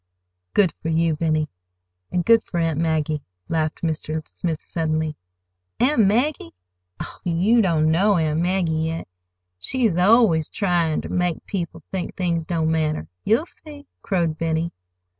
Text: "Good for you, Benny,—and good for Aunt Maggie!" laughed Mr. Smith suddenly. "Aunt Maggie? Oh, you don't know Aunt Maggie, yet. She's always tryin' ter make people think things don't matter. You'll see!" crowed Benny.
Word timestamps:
"Good 0.55 0.73
for 0.81 0.89
you, 0.89 1.15
Benny,—and 1.15 2.25
good 2.25 2.43
for 2.43 2.59
Aunt 2.59 2.79
Maggie!" 2.79 3.21
laughed 3.47 3.83
Mr. 3.83 4.27
Smith 4.27 4.59
suddenly. 4.59 5.15
"Aunt 5.79 6.07
Maggie? 6.07 6.55
Oh, 6.99 7.19
you 7.23 7.61
don't 7.61 7.91
know 7.91 8.17
Aunt 8.17 8.39
Maggie, 8.39 8.71
yet. 8.87 9.07
She's 9.59 9.97
always 9.97 10.49
tryin' 10.49 11.03
ter 11.03 11.09
make 11.09 11.45
people 11.45 11.83
think 11.91 12.15
things 12.15 12.47
don't 12.47 12.71
matter. 12.71 13.07
You'll 13.25 13.45
see!" 13.45 13.85
crowed 14.01 14.39
Benny. 14.39 14.71